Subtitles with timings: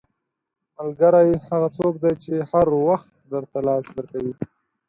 [0.77, 4.33] •ملګری هغه څوک دی چې هر وخت درته لاس درکوي.